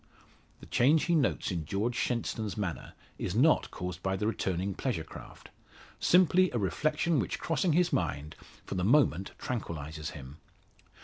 [0.61, 5.03] The change he notes in George Shenstone's manner is not caused by the returning pleasure
[5.03, 5.49] craft.
[5.99, 8.35] Simply a reflection which crossing his mind,
[8.65, 10.37] for the moment tranquillises him.